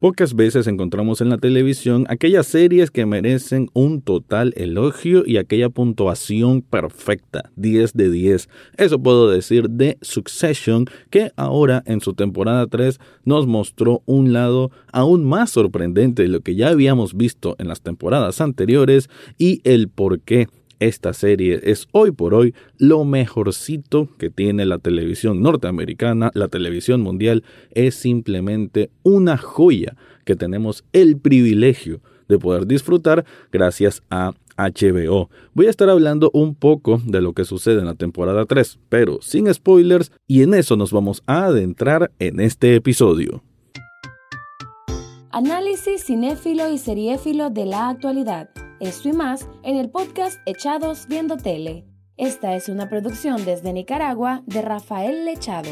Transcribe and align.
Pocas 0.00 0.34
veces 0.36 0.68
encontramos 0.68 1.20
en 1.20 1.28
la 1.28 1.38
televisión 1.38 2.06
aquellas 2.08 2.46
series 2.46 2.92
que 2.92 3.04
merecen 3.04 3.68
un 3.72 4.00
total 4.00 4.54
elogio 4.56 5.24
y 5.26 5.38
aquella 5.38 5.70
puntuación 5.70 6.62
perfecta, 6.62 7.50
10 7.56 7.94
de 7.94 8.08
10. 8.08 8.48
Eso 8.76 9.02
puedo 9.02 9.28
decir 9.28 9.68
de 9.68 9.98
Succession, 10.00 10.84
que 11.10 11.32
ahora 11.34 11.82
en 11.84 12.00
su 12.00 12.14
temporada 12.14 12.68
3 12.68 13.00
nos 13.24 13.48
mostró 13.48 14.04
un 14.06 14.32
lado 14.32 14.70
aún 14.92 15.24
más 15.24 15.50
sorprendente 15.50 16.22
de 16.22 16.28
lo 16.28 16.42
que 16.42 16.54
ya 16.54 16.68
habíamos 16.68 17.16
visto 17.16 17.56
en 17.58 17.66
las 17.66 17.80
temporadas 17.80 18.40
anteriores 18.40 19.10
y 19.36 19.60
el 19.64 19.88
por 19.88 20.20
qué 20.20 20.46
esta 20.80 21.12
serie 21.12 21.60
es 21.62 21.88
hoy 21.92 22.10
por 22.10 22.34
hoy 22.34 22.54
lo 22.78 23.04
mejorcito 23.04 24.08
que 24.18 24.30
tiene 24.30 24.64
la 24.66 24.78
televisión 24.78 25.42
norteamericana, 25.42 26.30
la 26.34 26.48
televisión 26.48 27.00
mundial 27.00 27.44
es 27.72 27.94
simplemente 27.94 28.90
una 29.02 29.36
joya 29.36 29.96
que 30.24 30.36
tenemos 30.36 30.84
el 30.92 31.18
privilegio 31.18 32.00
de 32.28 32.38
poder 32.38 32.66
disfrutar 32.66 33.24
gracias 33.50 34.02
a 34.10 34.32
HBO. 34.58 35.30
Voy 35.54 35.66
a 35.66 35.70
estar 35.70 35.88
hablando 35.88 36.30
un 36.34 36.54
poco 36.54 37.00
de 37.04 37.20
lo 37.22 37.32
que 37.32 37.44
sucede 37.44 37.80
en 37.80 37.86
la 37.86 37.94
temporada 37.94 38.44
3, 38.44 38.78
pero 38.88 39.18
sin 39.22 39.52
spoilers, 39.52 40.12
y 40.26 40.42
en 40.42 40.54
eso 40.54 40.76
nos 40.76 40.92
vamos 40.92 41.22
a 41.26 41.46
adentrar 41.46 42.10
en 42.18 42.40
este 42.40 42.74
episodio. 42.74 43.42
Análisis 45.30 46.04
cinéfilo 46.04 46.70
y 46.70 46.78
seriéfilo 46.78 47.50
de 47.50 47.66
la 47.66 47.90
actualidad. 47.90 48.48
Esto 48.80 49.08
y 49.08 49.12
más 49.12 49.48
en 49.64 49.76
el 49.76 49.90
podcast 49.90 50.38
Echados 50.46 51.08
Viendo 51.08 51.36
Tele. 51.36 51.84
Esta 52.16 52.54
es 52.54 52.68
una 52.68 52.88
producción 52.88 53.44
desde 53.44 53.72
Nicaragua 53.72 54.44
de 54.46 54.62
Rafael 54.62 55.24
Lechado. 55.24 55.68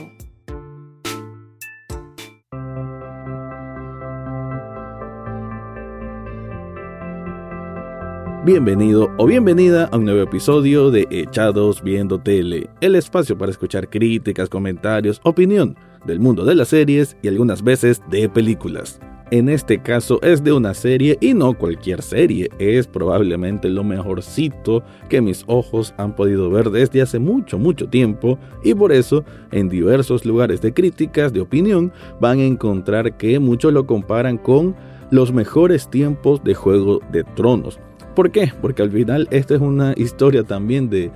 Bienvenido 8.45 9.09
o 9.19 9.27
bienvenida 9.27 9.85
a 9.85 9.97
un 9.97 10.05
nuevo 10.05 10.23
episodio 10.23 10.91
de 10.91 11.07
Echados 11.09 11.83
Viendo 11.85 12.21
Tele, 12.21 12.69
el 12.81 12.97
espacio 12.97 13.39
para 13.39 13.53
escuchar 13.53 13.89
críticas, 13.89 14.49
comentarios, 14.49 15.21
opinión 15.23 15.77
del 16.05 16.19
mundo 16.19 16.45
de 16.45 16.57
las 16.57 16.69
series 16.69 17.17
y 17.23 17.29
algunas 17.29 17.63
veces 17.63 18.03
de 18.11 18.29
películas. 18.29 18.99
En 19.33 19.49
este 19.49 19.83
caso 19.83 20.21
es 20.23 20.45
de 20.45 20.53
una 20.53 20.73
serie 20.73 21.19
y 21.21 21.35
no 21.35 21.53
cualquier 21.53 22.01
serie, 22.01 22.49
es 22.61 22.87
probablemente 22.87 23.69
lo 23.69 23.83
mejorcito 23.83 24.85
que 25.09 25.21
mis 25.21 25.43
ojos 25.49 25.93
han 25.97 26.15
podido 26.15 26.49
ver 26.49 26.71
desde 26.71 27.03
hace 27.03 27.19
mucho, 27.19 27.59
mucho 27.59 27.89
tiempo 27.89 28.39
y 28.63 28.73
por 28.73 28.93
eso 28.93 29.25
en 29.51 29.69
diversos 29.69 30.25
lugares 30.25 30.61
de 30.61 30.73
críticas, 30.73 31.33
de 31.33 31.41
opinión, 31.41 31.93
van 32.21 32.39
a 32.39 32.45
encontrar 32.45 33.17
que 33.17 33.41
muchos 33.41 33.73
lo 33.73 33.85
comparan 33.85 34.39
con 34.39 34.77
los 35.11 35.33
mejores 35.33 35.91
tiempos 35.91 36.45
de 36.45 36.55
Juego 36.55 37.01
de 37.11 37.25
Tronos. 37.25 37.81
¿Por 38.15 38.31
qué? 38.31 38.53
Porque 38.63 38.83
al 38.83 38.93
final 38.93 39.27
esta 39.33 39.57
es 39.57 39.61
una 39.61 39.93
historia 39.97 40.45
también 40.45 40.89
de 40.89 41.11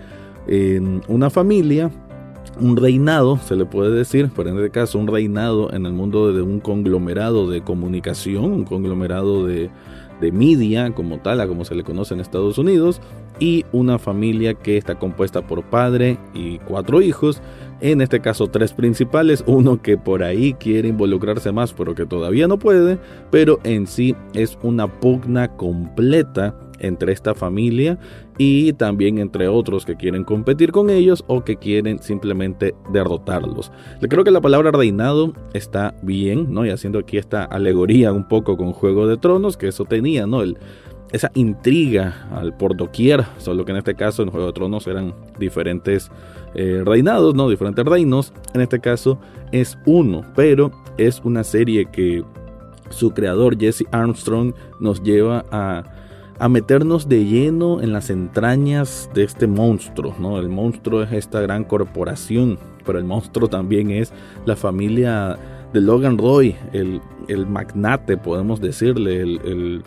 eh, 0.49 0.81
una 1.07 1.31
familia 1.31 1.93
un 2.59 2.77
reinado, 2.77 3.39
se 3.39 3.57
le 3.57 3.65
puede 3.65 3.93
decir, 3.93 4.31
pero 4.35 4.51
en 4.51 4.57
este 4.57 4.71
caso 4.71 4.99
un 4.99 5.07
reinado 5.07 5.73
en 5.73 5.87
el 5.87 5.93
mundo 5.93 6.33
de 6.33 6.43
un 6.43 6.61
conglomerado 6.61 7.51
de 7.51 7.63
comunicación, 7.63 8.45
un 8.45 8.65
conglomerado 8.65 9.47
de, 9.47 9.71
de 10.21 10.33
media 10.33 10.91
como 10.93 11.19
tal, 11.19 11.41
a 11.41 11.47
como 11.47 11.65
se 11.65 11.75
le 11.75 11.85
conoce 11.85 12.15
en 12.15 12.21
Estados 12.21 12.59
Unidos, 12.59 13.01
y 13.39 13.65
una 13.73 13.99
familia 13.99 14.55
que 14.55 14.77
está 14.77 14.99
compuesta 14.99 15.47
por 15.47 15.63
padre 15.65 16.19
y 16.35 16.59
cuatro 16.59 17.01
hijos, 17.01 17.41
en 17.81 18.03
este 18.03 18.21
caso 18.21 18.49
tres 18.49 18.73
principales, 18.73 19.43
uno 19.47 19.81
que 19.81 19.97
por 19.97 20.23
ahí 20.23 20.53
quiere 20.55 20.89
involucrarse 20.89 21.53
más 21.53 21.73
pero 21.73 21.95
que 21.95 22.05
todavía 22.05 22.47
no 22.47 22.59
puede, 22.59 22.99
pero 23.31 23.59
en 23.65 23.87
sí 23.87 24.15
es 24.35 24.59
una 24.63 24.87
pugna 24.87 25.57
completa 25.57 26.55
entre 26.81 27.13
esta 27.13 27.35
familia 27.35 27.99
y 28.39 28.73
también 28.73 29.19
entre 29.19 29.49
otros 29.49 29.85
que 29.85 29.97
quieren 29.97 30.25
competir 30.25 30.73
con 30.73 30.91
ellos 30.91 31.25
o 31.27 31.45
que 31.45 31.57
quieren 31.57 32.03
simplemente 32.03 32.75
derrotarlos. 32.93 33.71
Creo 34.01 34.25
que 34.25 34.31
la 34.31 34.41
palabra 34.41 34.71
reinado 34.71 35.33
está 35.53 35.95
bien, 36.03 36.53
¿no? 36.53 36.65
Y 36.65 36.71
haciendo 36.71 36.99
aquí 36.99 37.19
esta 37.19 37.45
alegoría 37.45 38.13
un 38.13 38.27
poco 38.29 38.57
con 38.57 38.73
Juego 38.73 39.07
de 39.07 39.17
Tronos, 39.17 39.57
que 39.57 39.69
eso 39.69 39.85
tenía, 39.85 40.27
¿no? 40.27 40.43
El, 40.43 40.59
esa 41.13 41.31
intriga 41.35 42.29
al 42.33 42.57
por 42.57 42.77
doquier, 42.77 43.25
solo 43.39 43.65
que 43.65 43.73
en 43.73 43.79
este 43.79 43.95
caso 43.95 44.23
en 44.23 44.31
Juego 44.31 44.47
de 44.49 44.53
Tronos 44.53 44.87
eran 44.87 45.15
diferentes 45.39 46.11
eh, 46.55 46.83
reinados, 46.85 47.35
¿no? 47.35 47.49
Diferentes 47.49 47.85
reinos. 47.85 48.33
En 48.55 48.61
este 48.61 48.81
caso 48.81 49.19
es 49.53 49.77
uno, 49.87 50.23
pero 50.35 50.71
es 50.99 51.21
una 51.25 51.45
serie 51.45 51.87
que 51.87 52.25
su 52.91 53.11
creador 53.11 53.59
Jesse 53.59 53.85
Armstrong 53.91 54.55
nos 54.79 55.03
lleva 55.03 55.45
a 55.51 55.85
a 56.41 56.49
meternos 56.49 57.07
de 57.07 57.27
lleno 57.27 57.83
en 57.83 57.93
las 57.93 58.09
entrañas 58.09 59.11
de 59.13 59.25
este 59.25 59.47
monstruo, 59.47 60.15
¿no? 60.19 60.39
El 60.39 60.49
monstruo 60.49 61.03
es 61.03 61.13
esta 61.13 61.43
gran 61.43 61.65
corporación, 61.65 62.59
pero 62.87 62.99
el 62.99 63.05
monstruo 63.05 63.47
también 63.47 63.91
es 63.91 64.11
la 64.47 64.57
familia 64.57 65.39
de 65.75 65.81
Logan 65.83 66.17
Roy, 66.17 66.57
el, 66.73 67.03
magnate, 67.47 68.17
podemos 68.17 68.59
decirle, 68.59 69.21
el, 69.21 69.85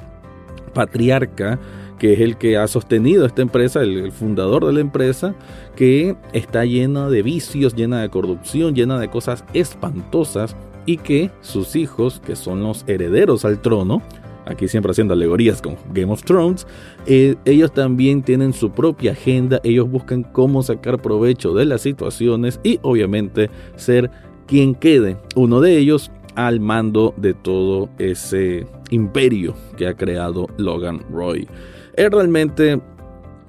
patriarca, 0.76 1.60
que 1.98 2.14
es 2.14 2.20
el 2.20 2.38
que 2.38 2.58
ha 2.58 2.68
sostenido 2.68 3.26
esta 3.26 3.42
empresa, 3.42 3.82
el, 3.82 4.12
fundador 4.12 4.64
de 4.68 4.74
la 4.74 4.80
empresa, 4.80 5.34
que 5.76 6.16
está 6.34 6.66
llena 6.66 7.10
de 7.10 7.24
vicios, 7.24 7.76
llena 7.76 8.02
de 8.02 8.10
corrupción, 8.10 8.76
llena 8.76 9.00
de 9.00 9.10
cosas 9.10 9.44
espantosas, 9.56 10.56
y 10.86 10.98
que 10.98 11.32
sus 11.42 11.76
hijos, 11.76 12.22
que 12.24 12.36
son 12.36 12.62
los 12.62 12.84
herederos 12.88 13.46
al 13.46 13.60
trono, 13.60 14.02
aquí 14.46 14.68
siempre 14.68 14.92
haciendo 14.92 15.14
alegorías 15.14 15.62
con 15.62 15.78
Game 15.94 16.12
of 16.12 16.24
Thrones, 16.24 16.68
eh, 17.06 17.36
ellos 17.46 17.74
también 17.74 18.22
tienen 18.24 18.54
su 18.54 18.72
propia 18.72 19.12
agenda, 19.14 19.60
ellos 19.64 19.90
buscan 19.90 20.24
cómo 20.24 20.64
sacar 20.64 21.02
provecho 21.02 21.54
de 21.54 21.66
las 21.66 21.82
situaciones 21.82 22.60
y 22.64 22.80
obviamente 22.82 23.50
ser 23.76 24.10
quien 24.48 24.76
quede 24.76 25.18
uno 25.36 25.62
de 25.62 25.78
ellos 25.78 26.12
al 26.36 26.60
mando 26.60 27.14
de 27.18 27.34
todo 27.34 27.90
ese 28.00 28.66
imperio 28.90 29.54
que 29.78 29.88
ha 29.88 29.94
creado 29.94 30.48
Logan 30.58 31.02
Roy. 31.12 31.48
Es 31.96 32.10
realmente 32.10 32.82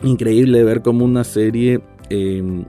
increíble 0.02 0.62
ver 0.64 0.82
cómo 0.82 1.04
una 1.04 1.24
serie... 1.24 1.80
Em, 2.10 2.64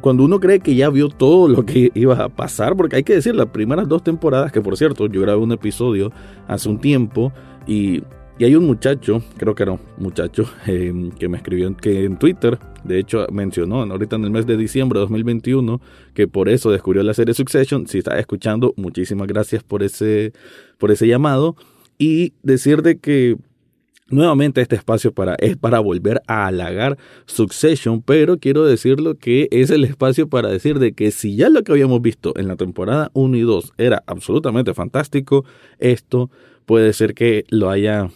cuando 0.00 0.24
uno 0.24 0.40
cree 0.40 0.60
que 0.60 0.74
ya 0.74 0.90
vio 0.90 1.08
todo 1.08 1.48
lo 1.48 1.64
que 1.64 1.90
iba 1.94 2.22
a 2.22 2.28
pasar, 2.28 2.76
porque 2.76 2.96
hay 2.96 3.02
que 3.02 3.14
decir, 3.14 3.34
las 3.34 3.46
primeras 3.46 3.88
dos 3.88 4.02
temporadas, 4.02 4.52
que 4.52 4.60
por 4.60 4.76
cierto, 4.76 5.06
yo 5.06 5.20
grabé 5.20 5.40
un 5.40 5.52
episodio 5.52 6.12
hace 6.46 6.68
un 6.68 6.78
tiempo 6.78 7.32
y, 7.66 8.02
hay 8.38 8.54
un 8.54 8.66
muchacho, 8.66 9.22
creo 9.38 9.54
que 9.54 9.62
era 9.62 9.72
un 9.72 9.80
muchacho, 9.96 10.44
em, 10.66 11.10
que 11.10 11.26
me 11.26 11.38
escribió 11.38 11.74
que 11.74 12.04
en 12.04 12.18
Twitter, 12.18 12.58
de 12.84 12.98
hecho 12.98 13.26
mencionó 13.32 13.82
ahorita 13.82 14.16
en 14.16 14.24
el 14.24 14.30
mes 14.30 14.46
de 14.46 14.58
diciembre 14.58 14.98
de 14.98 15.04
2021, 15.04 15.80
que 16.12 16.28
por 16.28 16.50
eso 16.50 16.70
descubrió 16.70 17.02
la 17.02 17.14
serie 17.14 17.32
Succession. 17.32 17.86
Si 17.86 17.98
está 17.98 18.18
escuchando, 18.18 18.74
muchísimas 18.76 19.26
gracias 19.26 19.62
por 19.62 19.82
ese, 19.82 20.32
por 20.76 20.90
ese 20.90 21.08
llamado. 21.08 21.56
Y 21.98 22.34
decirte 22.42 22.98
que 22.98 23.38
Nuevamente 24.08 24.60
este 24.60 24.76
espacio 24.76 25.12
para, 25.12 25.34
es 25.40 25.56
para 25.56 25.80
volver 25.80 26.22
a 26.28 26.46
halagar 26.46 26.96
Succession, 27.24 28.02
pero 28.02 28.38
quiero 28.38 28.64
decirlo 28.64 29.16
que 29.16 29.48
es 29.50 29.70
el 29.70 29.82
espacio 29.82 30.28
para 30.28 30.48
decir 30.48 30.78
de 30.78 30.92
que 30.92 31.10
si 31.10 31.34
ya 31.34 31.48
lo 31.48 31.64
que 31.64 31.72
habíamos 31.72 32.00
visto 32.00 32.32
en 32.36 32.46
la 32.46 32.54
temporada 32.54 33.10
1 33.14 33.36
y 33.36 33.40
2 33.40 33.72
era 33.78 34.04
absolutamente 34.06 34.74
fantástico, 34.74 35.44
esto 35.80 36.30
puede 36.66 36.92
ser 36.92 37.14
que 37.14 37.46
lo 37.48 37.68
haya 37.68 38.10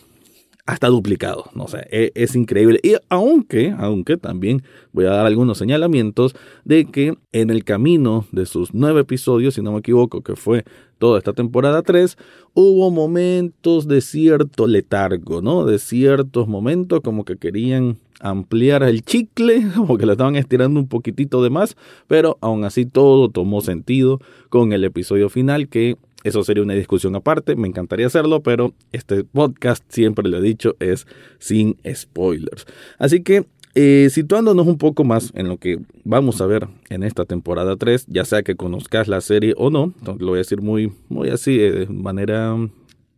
hasta 0.70 0.86
duplicado, 0.86 1.46
no 1.54 1.66
sé, 1.66 1.86
es, 1.90 2.12
es, 2.14 2.36
increíble. 2.36 2.78
Y 2.82 2.94
aunque, 3.08 3.74
aunque 3.76 4.16
también 4.16 4.62
voy 4.92 5.06
a 5.06 5.10
dar 5.10 5.26
algunos 5.26 5.58
señalamientos 5.58 6.36
de 6.64 6.84
que 6.84 7.18
en 7.32 7.50
el 7.50 7.64
camino 7.64 8.24
de 8.30 8.46
sus 8.46 8.72
nueve 8.72 9.00
episodios, 9.00 9.54
si 9.54 9.62
no 9.62 9.72
me 9.72 9.80
equivoco, 9.80 10.22
que 10.22 10.36
fue 10.36 10.64
toda 10.98 11.18
esta 11.18 11.32
temporada 11.32 11.82
3, 11.82 12.16
hubo 12.54 12.90
momentos 12.92 13.88
de 13.88 14.00
cierto 14.00 14.68
letargo, 14.68 15.42
¿no? 15.42 15.64
De 15.64 15.78
ciertos 15.78 16.46
momentos 16.46 17.00
como 17.00 17.24
que 17.24 17.36
querían 17.36 17.96
ampliar 18.20 18.82
el 18.82 19.02
chicle, 19.02 19.66
como 19.74 19.98
que 19.98 20.06
le 20.06 20.12
estaban 20.12 20.36
estirando 20.36 20.78
un 20.78 20.86
poquitito 20.86 21.42
de 21.42 21.50
más, 21.50 21.76
pero 22.06 22.38
aún 22.40 22.64
así 22.64 22.86
todo 22.86 23.28
tomó 23.28 23.60
sentido 23.62 24.20
con 24.50 24.72
el 24.72 24.84
episodio 24.84 25.28
final 25.30 25.68
que 25.68 25.96
eso 26.24 26.42
sería 26.44 26.62
una 26.62 26.74
discusión 26.74 27.14
aparte, 27.16 27.56
me 27.56 27.68
encantaría 27.68 28.06
hacerlo, 28.06 28.42
pero 28.42 28.74
este 28.92 29.24
podcast, 29.24 29.84
siempre 29.88 30.28
lo 30.28 30.38
he 30.38 30.42
dicho, 30.42 30.76
es 30.80 31.06
sin 31.38 31.76
spoilers. 31.94 32.66
Así 32.98 33.22
que 33.22 33.46
eh, 33.74 34.08
situándonos 34.10 34.66
un 34.66 34.78
poco 34.78 35.04
más 35.04 35.32
en 35.34 35.48
lo 35.48 35.56
que 35.56 35.78
vamos 36.04 36.40
a 36.40 36.46
ver 36.46 36.66
en 36.88 37.04
esta 37.04 37.24
temporada 37.24 37.76
3, 37.76 38.06
ya 38.08 38.24
sea 38.24 38.42
que 38.42 38.56
conozcas 38.56 39.06
la 39.06 39.20
serie 39.20 39.54
o 39.56 39.70
no, 39.70 39.94
lo 40.04 40.26
voy 40.26 40.36
a 40.36 40.38
decir 40.38 40.60
muy, 40.60 40.92
muy 41.08 41.30
así, 41.30 41.60
eh, 41.60 41.70
de 41.70 41.86
manera 41.86 42.56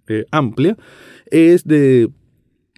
eh, 0.08 0.26
amplia, 0.30 0.76
es 1.30 1.64
de 1.64 2.10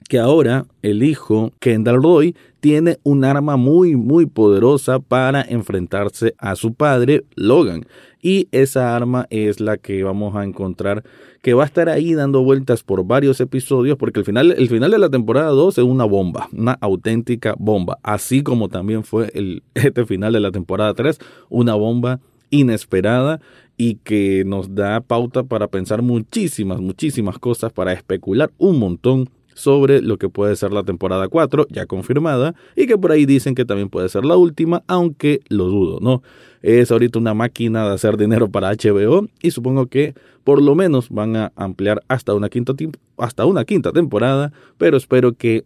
que 0.08 0.18
ahora 0.18 0.66
el 0.82 1.02
hijo 1.02 1.52
Kendall 1.60 2.02
Roy 2.02 2.36
tiene 2.60 2.98
un 3.02 3.24
arma 3.24 3.56
muy 3.56 3.96
muy 3.96 4.26
poderosa 4.26 4.98
para 4.98 5.42
enfrentarse 5.42 6.34
a 6.38 6.56
su 6.56 6.74
padre 6.74 7.24
Logan. 7.34 7.86
Y 8.22 8.48
esa 8.52 8.96
arma 8.96 9.26
es 9.28 9.60
la 9.60 9.76
que 9.76 10.02
vamos 10.02 10.34
a 10.34 10.44
encontrar 10.44 11.04
que 11.42 11.52
va 11.52 11.64
a 11.64 11.66
estar 11.66 11.90
ahí 11.90 12.14
dando 12.14 12.42
vueltas 12.42 12.82
por 12.82 13.04
varios 13.04 13.38
episodios 13.38 13.98
porque 13.98 14.20
el 14.20 14.24
final, 14.24 14.52
el 14.52 14.68
final 14.70 14.90
de 14.90 14.98
la 14.98 15.10
temporada 15.10 15.50
2 15.50 15.76
es 15.76 15.84
una 15.84 16.04
bomba, 16.04 16.48
una 16.54 16.72
auténtica 16.80 17.54
bomba, 17.58 17.98
así 18.02 18.42
como 18.42 18.70
también 18.70 19.04
fue 19.04 19.30
el, 19.34 19.62
este 19.74 20.06
final 20.06 20.32
de 20.32 20.40
la 20.40 20.52
temporada 20.52 20.94
3, 20.94 21.18
una 21.50 21.74
bomba 21.74 22.20
inesperada 22.48 23.42
y 23.76 23.96
que 23.96 24.44
nos 24.46 24.74
da 24.74 25.02
pauta 25.02 25.42
para 25.42 25.68
pensar 25.68 26.00
muchísimas, 26.00 26.80
muchísimas 26.80 27.38
cosas, 27.38 27.72
para 27.72 27.92
especular 27.92 28.50
un 28.56 28.78
montón 28.78 29.28
sobre 29.54 30.02
lo 30.02 30.18
que 30.18 30.28
puede 30.28 30.56
ser 30.56 30.72
la 30.72 30.82
temporada 30.82 31.28
4, 31.28 31.66
ya 31.70 31.86
confirmada, 31.86 32.54
y 32.76 32.86
que 32.86 32.98
por 32.98 33.12
ahí 33.12 33.24
dicen 33.26 33.54
que 33.54 33.64
también 33.64 33.88
puede 33.88 34.08
ser 34.08 34.24
la 34.24 34.36
última, 34.36 34.82
aunque 34.86 35.40
lo 35.48 35.64
dudo, 35.64 35.98
¿no? 36.00 36.22
Es 36.62 36.90
ahorita 36.90 37.18
una 37.18 37.34
máquina 37.34 37.86
de 37.86 37.94
hacer 37.94 38.16
dinero 38.16 38.48
para 38.50 38.70
HBO 38.70 39.28
y 39.42 39.50
supongo 39.50 39.86
que 39.86 40.14
por 40.44 40.62
lo 40.62 40.74
menos 40.74 41.08
van 41.10 41.36
a 41.36 41.52
ampliar 41.56 42.02
hasta 42.08 42.34
una 42.34 42.48
quinta, 42.48 42.74
hasta 43.18 43.44
una 43.46 43.64
quinta 43.64 43.92
temporada, 43.92 44.52
pero 44.78 44.96
espero 44.96 45.34
que 45.34 45.64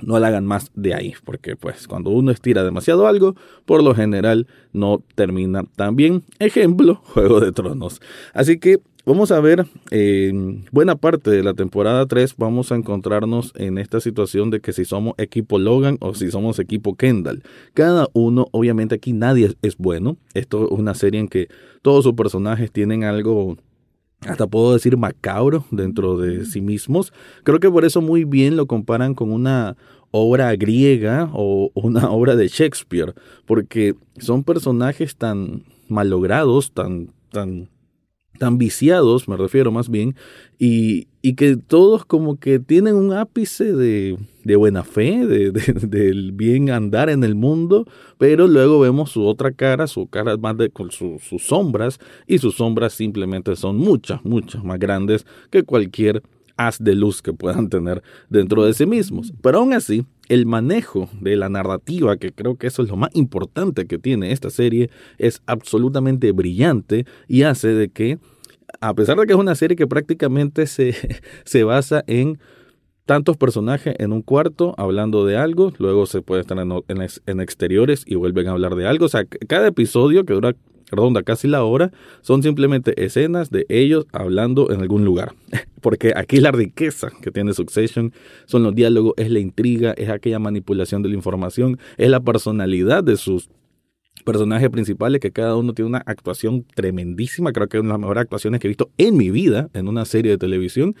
no 0.00 0.18
la 0.18 0.28
hagan 0.28 0.46
más 0.46 0.70
de 0.74 0.94
ahí, 0.94 1.14
porque 1.24 1.56
pues 1.56 1.88
cuando 1.88 2.10
uno 2.10 2.30
estira 2.30 2.62
demasiado 2.62 3.06
algo, 3.06 3.34
por 3.64 3.82
lo 3.82 3.94
general 3.94 4.46
no 4.72 5.02
termina 5.14 5.64
tan 5.76 5.96
bien. 5.96 6.22
Ejemplo, 6.38 6.96
Juego 7.04 7.40
de 7.40 7.52
Tronos. 7.52 8.00
Así 8.32 8.58
que 8.58 8.80
Vamos 9.08 9.32
a 9.32 9.40
ver, 9.40 9.64
en 9.90 10.66
buena 10.70 10.94
parte 10.94 11.30
de 11.30 11.42
la 11.42 11.54
temporada 11.54 12.04
3 12.04 12.34
vamos 12.36 12.70
a 12.70 12.74
encontrarnos 12.74 13.54
en 13.56 13.78
esta 13.78 14.00
situación 14.00 14.50
de 14.50 14.60
que 14.60 14.74
si 14.74 14.84
somos 14.84 15.14
equipo 15.16 15.58
Logan 15.58 15.96
o 16.00 16.14
si 16.14 16.30
somos 16.30 16.58
equipo 16.58 16.94
Kendall. 16.94 17.42
Cada 17.72 18.08
uno, 18.12 18.48
obviamente 18.50 18.96
aquí 18.96 19.14
nadie 19.14 19.56
es 19.62 19.78
bueno. 19.78 20.18
Esto 20.34 20.66
es 20.66 20.78
una 20.78 20.92
serie 20.92 21.20
en 21.20 21.28
que 21.28 21.48
todos 21.80 22.04
sus 22.04 22.12
personajes 22.12 22.70
tienen 22.70 23.02
algo 23.02 23.56
hasta 24.20 24.46
puedo 24.46 24.74
decir 24.74 24.98
macabro 24.98 25.64
dentro 25.70 26.18
de 26.18 26.44
sí 26.44 26.60
mismos. 26.60 27.14
Creo 27.44 27.60
que 27.60 27.70
por 27.70 27.86
eso 27.86 28.02
muy 28.02 28.24
bien 28.24 28.58
lo 28.58 28.66
comparan 28.66 29.14
con 29.14 29.32
una 29.32 29.78
obra 30.10 30.54
griega 30.54 31.30
o 31.32 31.70
una 31.72 32.10
obra 32.10 32.36
de 32.36 32.48
Shakespeare, 32.48 33.14
porque 33.46 33.94
son 34.18 34.44
personajes 34.44 35.16
tan 35.16 35.64
malogrados, 35.88 36.72
tan, 36.72 37.08
tan 37.30 37.70
tan 38.38 38.58
viciados, 38.58 39.28
me 39.28 39.36
refiero 39.36 39.70
más 39.70 39.88
bien, 39.88 40.14
y, 40.58 41.08
y 41.22 41.34
que 41.34 41.56
todos 41.56 42.04
como 42.04 42.38
que 42.38 42.58
tienen 42.58 42.94
un 42.94 43.12
ápice 43.12 43.72
de, 43.72 44.16
de 44.44 44.56
buena 44.56 44.84
fe, 44.84 45.26
de, 45.26 45.50
del 45.86 46.32
bien 46.32 46.70
andar 46.70 47.10
en 47.10 47.24
el 47.24 47.34
mundo, 47.34 47.86
pero 48.16 48.46
luego 48.46 48.80
vemos 48.80 49.10
su 49.10 49.26
otra 49.26 49.52
cara, 49.52 49.86
su 49.86 50.06
cara 50.06 50.36
más 50.36 50.56
de 50.56 50.70
con 50.70 50.90
sus 50.90 51.22
sombras, 51.38 51.98
y 52.26 52.38
sus 52.38 52.56
sombras 52.56 52.94
simplemente 52.94 53.54
son 53.56 53.76
muchas, 53.76 54.24
muchas 54.24 54.64
más 54.64 54.78
grandes 54.78 55.26
que 55.50 55.64
cualquier 55.64 56.22
haz 56.56 56.82
de 56.82 56.94
luz 56.94 57.22
que 57.22 57.32
puedan 57.32 57.68
tener 57.68 58.02
dentro 58.28 58.64
de 58.64 58.74
sí 58.74 58.84
mismos. 58.86 59.32
Pero 59.42 59.58
aún 59.58 59.72
así, 59.72 60.04
el 60.28 60.46
manejo 60.46 61.08
de 61.20 61.36
la 61.36 61.48
narrativa, 61.48 62.16
que 62.16 62.32
creo 62.32 62.56
que 62.56 62.66
eso 62.66 62.82
es 62.82 62.88
lo 62.88 62.96
más 62.96 63.10
importante 63.14 63.86
que 63.86 63.98
tiene 63.98 64.32
esta 64.32 64.50
serie, 64.50 64.90
es 65.18 65.42
absolutamente 65.46 66.32
brillante 66.32 67.06
y 67.26 67.42
hace 67.42 67.68
de 67.68 67.88
que, 67.88 68.18
a 68.80 68.94
pesar 68.94 69.18
de 69.18 69.26
que 69.26 69.32
es 69.32 69.38
una 69.38 69.54
serie 69.54 69.76
que 69.76 69.86
prácticamente 69.86 70.66
se, 70.66 70.94
se 71.44 71.64
basa 71.64 72.04
en 72.06 72.38
tantos 73.08 73.38
personajes 73.38 73.94
en 73.98 74.12
un 74.12 74.20
cuarto 74.20 74.74
hablando 74.76 75.24
de 75.24 75.38
algo, 75.38 75.72
luego 75.78 76.04
se 76.04 76.20
puede 76.20 76.42
estar 76.42 76.58
en, 76.58 76.70
en, 77.26 77.40
exteriores 77.40 78.04
y 78.06 78.16
vuelven 78.16 78.48
a 78.48 78.50
hablar 78.50 78.74
de 78.74 78.86
algo. 78.86 79.06
O 79.06 79.08
sea, 79.08 79.24
cada 79.24 79.68
episodio 79.68 80.26
que 80.26 80.34
dura 80.34 80.54
ronda 80.90 81.22
casi 81.22 81.48
la 81.48 81.64
hora, 81.64 81.90
son 82.22 82.42
simplemente 82.42 83.04
escenas 83.04 83.50
de 83.50 83.66
ellos 83.68 84.06
hablando 84.12 84.70
en 84.70 84.80
algún 84.80 85.04
lugar. 85.04 85.34
Porque 85.80 86.12
aquí 86.16 86.40
la 86.40 86.50
riqueza 86.50 87.10
que 87.22 87.30
tiene 87.30 87.52
Succession 87.52 88.12
son 88.46 88.62
los 88.62 88.74
diálogos, 88.74 89.14
es 89.16 89.30
la 89.30 89.38
intriga, 89.38 89.92
es 89.92 90.08
aquella 90.08 90.38
manipulación 90.38 91.02
de 91.02 91.08
la 91.08 91.14
información, 91.14 91.78
es 91.96 92.10
la 92.10 92.20
personalidad 92.20 93.04
de 93.04 93.16
sus 93.16 93.48
personajes 94.24 94.68
principales 94.70 95.20
que 95.20 95.30
cada 95.30 95.56
uno 95.56 95.72
tiene 95.72 95.88
una 95.88 96.02
actuación 96.04 96.66
tremendísima, 96.74 97.52
creo 97.52 97.68
que 97.68 97.78
es 97.78 97.80
una 97.80 97.90
de 97.90 97.94
las 97.94 98.00
mejores 98.00 98.22
actuaciones 98.22 98.60
que 98.60 98.66
he 98.66 98.68
visto 98.68 98.90
en 98.98 99.16
mi 99.16 99.30
vida 99.30 99.70
en 99.74 99.88
una 99.88 100.04
serie 100.04 100.32
de 100.32 100.38
televisión 100.38 100.96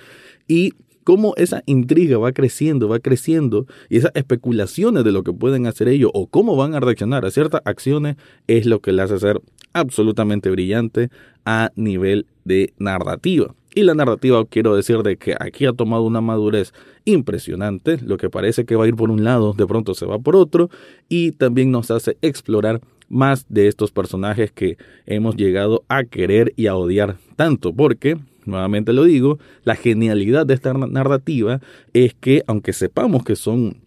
y 0.46 0.72
cómo 1.08 1.32
esa 1.38 1.62
intriga 1.64 2.18
va 2.18 2.32
creciendo, 2.32 2.86
va 2.86 2.98
creciendo, 2.98 3.64
y 3.88 3.96
esas 3.96 4.12
especulaciones 4.14 5.04
de 5.04 5.12
lo 5.12 5.22
que 5.22 5.32
pueden 5.32 5.66
hacer 5.66 5.88
ellos 5.88 6.10
o 6.12 6.26
cómo 6.26 6.54
van 6.54 6.74
a 6.74 6.80
reaccionar 6.80 7.24
a 7.24 7.30
ciertas 7.30 7.62
acciones 7.64 8.16
es 8.46 8.66
lo 8.66 8.80
que 8.80 8.92
le 8.92 9.00
hace 9.00 9.18
ser 9.18 9.40
absolutamente 9.72 10.50
brillante 10.50 11.08
a 11.46 11.70
nivel 11.76 12.26
de 12.44 12.74
narrativa. 12.76 13.54
Y 13.74 13.84
la 13.84 13.94
narrativa 13.94 14.44
quiero 14.44 14.76
decir 14.76 14.98
de 14.98 15.16
que 15.16 15.34
aquí 15.40 15.64
ha 15.64 15.72
tomado 15.72 16.02
una 16.02 16.20
madurez 16.20 16.74
impresionante, 17.06 17.96
lo 18.04 18.18
que 18.18 18.28
parece 18.28 18.66
que 18.66 18.76
va 18.76 18.84
a 18.84 18.88
ir 18.88 18.94
por 18.94 19.10
un 19.10 19.24
lado, 19.24 19.54
de 19.54 19.66
pronto 19.66 19.94
se 19.94 20.04
va 20.04 20.18
por 20.18 20.36
otro, 20.36 20.68
y 21.08 21.32
también 21.32 21.70
nos 21.70 21.90
hace 21.90 22.18
explorar 22.20 22.82
más 23.08 23.46
de 23.48 23.68
estos 23.68 23.90
personajes 23.90 24.52
que 24.52 24.76
hemos 25.06 25.36
llegado 25.36 25.84
a 25.88 26.04
querer 26.04 26.52
y 26.56 26.66
a 26.66 26.76
odiar 26.76 27.16
tanto, 27.36 27.72
porque 27.72 28.18
nuevamente 28.44 28.92
lo 28.92 29.04
digo, 29.04 29.38
la 29.64 29.76
genialidad 29.76 30.46
de 30.46 30.54
esta 30.54 30.72
narrativa 30.72 31.60
es 31.92 32.14
que 32.14 32.42
aunque 32.46 32.72
sepamos 32.72 33.24
que 33.24 33.36
son 33.36 33.78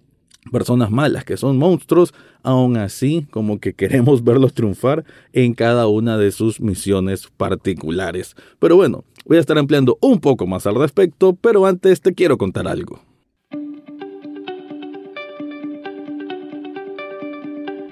personas 0.52 0.90
malas, 0.90 1.24
que 1.24 1.38
son 1.38 1.58
monstruos, 1.58 2.14
aún 2.42 2.78
así 2.78 3.28
como 3.30 3.60
que 3.60 3.74
queremos 3.74 4.24
verlos 4.24 4.54
triunfar 4.54 5.04
en 5.34 5.54
cada 5.54 5.88
una 5.88 6.18
de 6.18 6.32
sus 6.32 6.60
misiones 6.60 7.28
particulares. 7.38 8.36
Pero 8.60 8.76
bueno, 8.76 9.04
voy 9.26 9.38
a 9.38 9.42
estar 9.42 9.58
ampliando 9.58 9.98
un 10.02 10.20
poco 10.20 10.48
más 10.48 10.66
al 10.66 10.76
respecto, 10.76 11.34
pero 11.34 11.66
antes 11.66 12.02
te 12.02 12.14
quiero 12.14 12.38
contar 12.38 12.68
algo. 12.68 13.11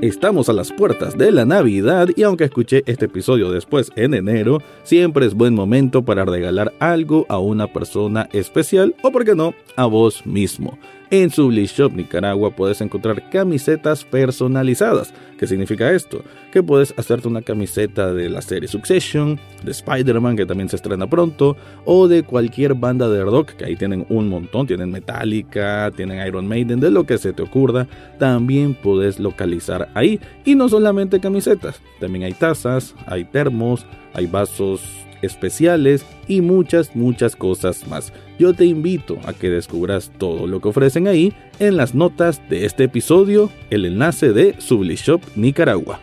Estamos 0.01 0.48
a 0.48 0.54
las 0.54 0.72
puertas 0.72 1.18
de 1.18 1.30
la 1.30 1.44
Navidad 1.44 2.07
y 2.16 2.24
aunque 2.24 2.46
escuché 2.46 2.84
este 2.86 3.07
episodio 3.07 3.51
después 3.51 3.92
en 3.98 4.13
enero, 4.13 4.60
siempre 4.84 5.25
es 5.25 5.34
buen 5.34 5.54
momento 5.54 6.04
para 6.04 6.24
regalar 6.24 6.74
algo 6.80 7.25
a 7.28 7.38
una 7.40 7.68
persona 7.68 8.30
especial 8.31 8.96
o, 9.04 9.12
por 9.12 9.25
qué 9.25 9.36
no, 9.36 9.54
a 9.75 9.88
vos 9.88 10.25
mismo. 10.25 10.80
En 11.12 11.30
Shop 11.30 11.92
Nicaragua 11.94 12.52
puedes 12.52 12.82
encontrar 12.82 13.30
camisetas 13.32 14.06
personalizadas. 14.06 15.12
¿Qué 15.40 15.48
significa 15.48 15.92
esto? 15.92 16.22
Que 16.52 16.62
puedes 16.62 16.94
hacerte 16.98 17.28
una 17.28 17.42
camiseta 17.42 18.14
de 18.14 18.30
la 18.30 18.44
serie 18.44 18.68
Succession, 18.68 19.40
de 19.64 19.72
Spider-Man 19.72 20.36
que 20.36 20.46
también 20.46 20.70
se 20.70 20.76
estrena 20.76 21.10
pronto, 21.10 21.58
o 21.84 22.08
de 22.08 22.22
cualquier 22.22 22.76
banda 22.76 23.10
de 23.10 23.24
rock, 23.24 23.54
que 23.54 23.66
ahí 23.66 23.76
tienen 23.76 24.06
un 24.10 24.30
montón, 24.30 24.68
tienen 24.68 24.92
Metallica, 24.92 25.92
tienen 25.96 26.25
Iron 26.28 26.48
Maiden, 26.48 26.80
de 26.80 26.92
lo 26.92 27.06
que 27.06 27.18
se 27.18 27.34
te 27.34 27.42
ocurra, 27.42 27.88
también 28.20 28.75
puedes 28.75 29.20
localizar 29.20 29.89
ahí. 29.96 30.20
Y 30.46 30.54
no 30.54 30.70
solamente 30.70 31.20
camisetas, 31.20 31.82
también 32.00 32.25
hay 32.25 32.34
tazas, 32.34 32.94
hay 33.08 33.25
termos, 33.25 33.84
hay 34.13 34.28
vasos 34.28 34.82
especiales 35.22 36.06
y 36.28 36.42
muchas, 36.42 36.96
muchas 36.96 37.36
cosas 37.36 37.88
más. 37.88 38.14
Yo 38.38 38.54
te 38.54 38.66
invito 38.66 39.20
a 39.26 39.34
que 39.34 39.50
descubras 39.50 40.12
todo 40.18 40.48
lo 40.48 40.62
que 40.62 40.70
ofrecen 40.70 41.08
ahí 41.08 41.34
en 41.60 41.78
las 41.78 41.96
notas 41.96 42.42
de 42.50 42.66
este 42.66 42.86
episodio, 42.86 43.50
el 43.70 43.86
enlace 43.86 44.32
de 44.34 44.56
Sublishop 44.60 45.22
Nicaragua. 45.36 46.00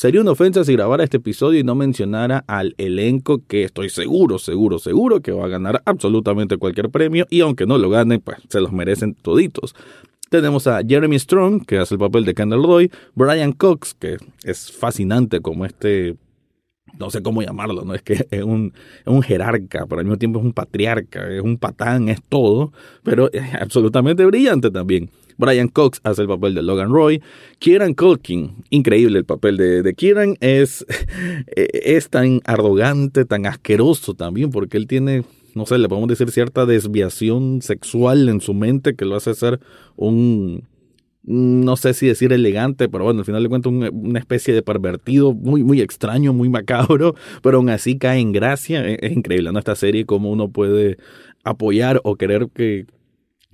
Sería 0.00 0.22
una 0.22 0.30
ofensa 0.30 0.64
si 0.64 0.72
grabara 0.72 1.04
este 1.04 1.18
episodio 1.18 1.60
y 1.60 1.62
no 1.62 1.74
mencionara 1.74 2.42
al 2.46 2.74
elenco 2.78 3.44
que 3.46 3.64
estoy 3.64 3.90
seguro, 3.90 4.38
seguro, 4.38 4.78
seguro 4.78 5.20
que 5.20 5.30
va 5.30 5.44
a 5.44 5.48
ganar 5.48 5.82
absolutamente 5.84 6.56
cualquier 6.56 6.88
premio 6.88 7.26
y 7.28 7.40
aunque 7.40 7.66
no 7.66 7.76
lo 7.76 7.90
gane, 7.90 8.18
pues 8.18 8.38
se 8.48 8.62
los 8.62 8.72
merecen 8.72 9.12
toditos. 9.12 9.74
Tenemos 10.30 10.68
a 10.68 10.80
Jeremy 10.86 11.18
Strong, 11.18 11.66
que 11.66 11.78
hace 11.78 11.96
el 11.96 11.98
papel 11.98 12.24
de 12.24 12.34
Kendall 12.34 12.62
Roy, 12.62 12.90
Brian 13.16 13.52
Cox, 13.52 13.94
que 13.94 14.16
es 14.44 14.70
fascinante 14.70 15.40
como 15.40 15.66
este 15.66 16.16
no 16.98 17.10
sé 17.10 17.20
cómo 17.22 17.42
llamarlo, 17.42 17.84
¿no? 17.84 17.94
Es 17.94 18.02
que 18.02 18.26
es 18.30 18.42
un, 18.42 18.72
un 19.06 19.22
jerarca, 19.22 19.86
pero 19.88 20.00
al 20.00 20.04
mismo 20.04 20.18
tiempo 20.18 20.38
es 20.38 20.44
un 20.44 20.52
patriarca, 20.52 21.28
es 21.28 21.40
un 21.40 21.56
patán, 21.56 22.08
es 22.08 22.20
todo, 22.28 22.72
pero 23.02 23.30
es 23.32 23.54
absolutamente 23.54 24.24
brillante 24.24 24.70
también. 24.70 25.10
Brian 25.36 25.68
Cox 25.68 26.00
hace 26.04 26.22
el 26.22 26.28
papel 26.28 26.54
de 26.54 26.62
Logan 26.62 26.92
Roy. 26.92 27.22
Kieran 27.58 27.94
Culkin, 27.94 28.62
increíble 28.70 29.18
el 29.18 29.24
papel 29.24 29.56
de, 29.56 29.82
de 29.82 29.94
Kieran, 29.94 30.36
es, 30.40 30.86
es 31.56 32.08
tan 32.08 32.40
arrogante, 32.44 33.24
tan 33.24 33.46
asqueroso 33.46 34.14
también, 34.14 34.50
porque 34.50 34.76
él 34.76 34.86
tiene 34.86 35.24
no 35.54 35.66
sé, 35.66 35.78
le 35.78 35.88
podemos 35.88 36.08
decir 36.08 36.30
cierta 36.30 36.66
desviación 36.66 37.62
sexual 37.62 38.28
en 38.28 38.40
su 38.40 38.54
mente 38.54 38.94
que 38.94 39.04
lo 39.04 39.16
hace 39.16 39.34
ser 39.34 39.60
un, 39.96 40.68
no 41.22 41.76
sé 41.76 41.94
si 41.94 42.06
decir 42.06 42.32
elegante, 42.32 42.88
pero 42.88 43.04
bueno, 43.04 43.20
al 43.20 43.26
final 43.26 43.42
de 43.42 43.48
cuentas 43.48 43.72
una 43.72 44.18
especie 44.18 44.54
de 44.54 44.62
pervertido 44.62 45.34
muy, 45.34 45.62
muy 45.62 45.80
extraño, 45.80 46.32
muy 46.32 46.48
macabro, 46.48 47.14
pero 47.42 47.58
aún 47.58 47.68
así 47.68 47.98
cae 47.98 48.20
en 48.20 48.32
gracia. 48.32 48.86
Es, 48.86 48.98
es 49.02 49.12
increíble, 49.12 49.52
¿no? 49.52 49.58
Esta 49.58 49.76
serie, 49.76 50.06
cómo 50.06 50.30
uno 50.30 50.50
puede 50.50 50.96
apoyar 51.44 52.00
o 52.04 52.16
querer 52.16 52.48
que 52.54 52.86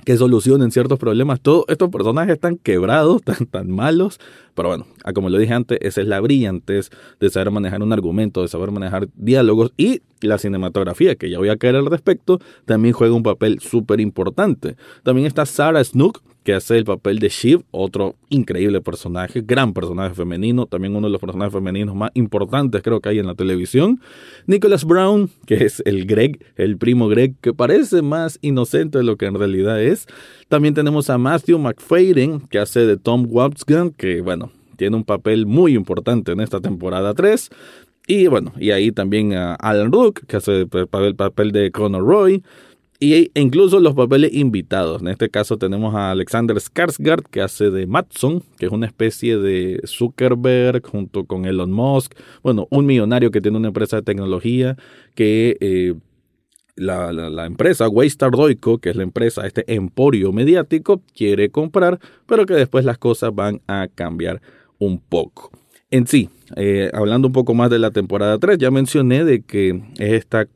que 0.04 0.16
solucionen 0.16 0.70
ciertos 0.70 0.98
problemas. 0.98 1.40
Todos 1.40 1.64
estos 1.68 1.90
personajes 1.90 2.34
están 2.34 2.56
quebrados, 2.56 3.22
tan, 3.24 3.46
tan 3.46 3.70
malos, 3.70 4.20
pero 4.54 4.68
bueno, 4.68 4.86
ah, 5.04 5.12
como 5.12 5.30
lo 5.30 5.38
dije 5.38 5.54
antes, 5.54 5.78
esa 5.80 6.00
es 6.00 6.06
la 6.06 6.20
brillantez 6.20 6.90
de 7.20 7.30
saber 7.30 7.50
manejar 7.50 7.82
un 7.82 7.92
argumento, 7.92 8.42
de 8.42 8.48
saber 8.48 8.70
manejar 8.70 9.08
diálogos 9.14 9.72
y 9.76 10.02
la 10.20 10.38
cinematografía, 10.38 11.16
que 11.16 11.30
ya 11.30 11.38
voy 11.38 11.50
a 11.50 11.56
caer 11.56 11.76
al 11.76 11.86
respecto, 11.86 12.40
también 12.64 12.94
juega 12.94 13.14
un 13.14 13.22
papel 13.22 13.60
súper 13.60 14.00
importante. 14.00 14.76
También 15.02 15.26
está 15.26 15.46
Sarah 15.46 15.82
Snook, 15.84 16.22
que 16.46 16.54
hace 16.54 16.78
el 16.78 16.84
papel 16.84 17.18
de 17.18 17.28
Shiv, 17.28 17.64
otro 17.72 18.14
increíble 18.28 18.80
personaje, 18.80 19.42
gran 19.44 19.74
personaje 19.74 20.14
femenino, 20.14 20.66
también 20.66 20.94
uno 20.94 21.08
de 21.08 21.10
los 21.10 21.20
personajes 21.20 21.52
femeninos 21.52 21.96
más 21.96 22.12
importantes 22.14 22.82
creo 22.82 23.00
que 23.00 23.08
hay 23.08 23.18
en 23.18 23.26
la 23.26 23.34
televisión. 23.34 24.00
Nicholas 24.46 24.84
Brown, 24.84 25.28
que 25.44 25.64
es 25.64 25.82
el 25.84 26.06
Greg, 26.06 26.38
el 26.54 26.78
primo 26.78 27.08
Greg, 27.08 27.34
que 27.40 27.52
parece 27.52 28.00
más 28.00 28.38
inocente 28.42 28.98
de 28.98 29.02
lo 29.02 29.16
que 29.16 29.26
en 29.26 29.34
realidad 29.34 29.82
es. 29.82 30.06
También 30.46 30.72
tenemos 30.72 31.10
a 31.10 31.18
Matthew 31.18 31.58
McFadden, 31.58 32.42
que 32.42 32.60
hace 32.60 32.86
de 32.86 32.96
Tom 32.96 33.26
Watson, 33.28 33.90
que 33.90 34.20
bueno, 34.20 34.52
tiene 34.76 34.94
un 34.94 35.02
papel 35.02 35.46
muy 35.46 35.74
importante 35.74 36.30
en 36.30 36.38
esta 36.38 36.60
temporada 36.60 37.12
3. 37.12 37.50
Y 38.06 38.28
bueno, 38.28 38.52
y 38.56 38.70
ahí 38.70 38.92
también 38.92 39.34
a 39.34 39.56
Alan 39.56 39.90
Rook, 39.90 40.24
que 40.28 40.36
hace 40.36 40.60
el 40.60 40.68
papel 40.68 41.50
de 41.50 41.72
Connor 41.72 42.06
Roy 42.06 42.44
y 42.98 43.30
incluso 43.38 43.80
los 43.80 43.94
papeles 43.94 44.32
invitados. 44.32 45.02
En 45.02 45.08
este 45.08 45.28
caso 45.28 45.58
tenemos 45.58 45.94
a 45.94 46.12
Alexander 46.12 46.56
Skarsgård 46.56 47.24
que 47.30 47.42
hace 47.42 47.70
de 47.70 47.86
Matson, 47.86 48.42
que 48.58 48.66
es 48.66 48.72
una 48.72 48.86
especie 48.86 49.38
de 49.38 49.80
Zuckerberg 49.86 50.86
junto 50.86 51.24
con 51.24 51.44
Elon 51.44 51.72
Musk. 51.72 52.14
Bueno, 52.42 52.66
un 52.70 52.86
millonario 52.86 53.30
que 53.30 53.40
tiene 53.40 53.58
una 53.58 53.68
empresa 53.68 53.96
de 53.96 54.02
tecnología 54.02 54.76
que 55.14 55.56
eh, 55.60 55.94
la, 56.76 57.12
la, 57.12 57.46
empresa 57.46 57.88
Waystar 57.88 58.32
Doico, 58.32 58.78
que 58.78 58.90
es 58.90 58.96
la 58.96 59.02
empresa, 59.02 59.46
este 59.46 59.64
emporio 59.74 60.32
mediático, 60.32 61.02
quiere 61.14 61.50
comprar, 61.50 61.98
pero 62.26 62.44
que 62.44 62.54
después 62.54 62.84
las 62.84 62.98
cosas 62.98 63.34
van 63.34 63.62
a 63.66 63.88
cambiar 63.94 64.42
un 64.78 65.00
poco. 65.00 65.50
En 65.90 66.06
sí, 66.06 66.28
eh, 66.56 66.90
hablando 66.92 67.28
un 67.28 67.32
poco 67.32 67.54
más 67.54 67.70
de 67.70 67.78
la 67.78 67.90
temporada 67.90 68.38
3, 68.38 68.58
ya 68.58 68.70
mencioné 68.70 69.24
de 69.24 69.42
que 69.42 69.82
esta 69.98 70.46